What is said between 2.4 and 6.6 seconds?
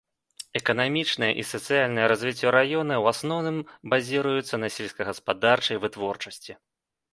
раёна ў асноўным базіруецца на сельскагаспадарчай вытворчасці.